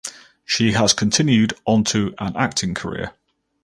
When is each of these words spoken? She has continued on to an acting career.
She 0.45 0.71
has 0.71 0.95
continued 0.95 1.53
on 1.65 1.83
to 1.83 2.15
an 2.17 2.35
acting 2.35 2.73
career. 2.73 3.13